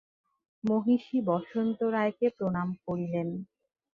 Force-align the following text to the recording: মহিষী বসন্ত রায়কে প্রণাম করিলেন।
মহিষী 0.63 1.17
বসন্ত 1.29 1.79
রায়কে 1.95 2.27
প্রণাম 2.37 2.69
করিলেন। 2.85 3.27